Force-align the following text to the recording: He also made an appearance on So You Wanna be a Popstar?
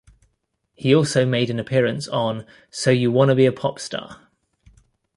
He 0.73 0.95
also 0.95 1.27
made 1.27 1.51
an 1.51 1.59
appearance 1.59 2.07
on 2.07 2.47
So 2.71 2.89
You 2.89 3.11
Wanna 3.11 3.35
be 3.35 3.45
a 3.45 3.51
Popstar? 3.51 4.19